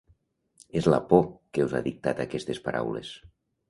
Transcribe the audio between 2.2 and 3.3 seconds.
aquestes paraules!